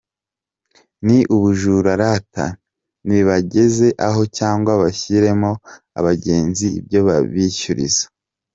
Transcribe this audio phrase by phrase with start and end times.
[1.05, 2.45] Ni ubujura rata
[3.07, 5.51] nibageze aho cg bashyiriremo
[5.99, 8.03] abagenzi ibyo babishyuriza.